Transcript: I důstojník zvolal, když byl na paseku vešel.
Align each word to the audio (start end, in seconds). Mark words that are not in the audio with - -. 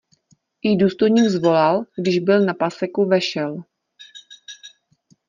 I 0.61 0.75
důstojník 0.77 1.25
zvolal, 1.29 1.83
když 1.99 2.19
byl 2.19 2.45
na 2.45 2.53
paseku 2.53 3.05
vešel. 3.07 3.63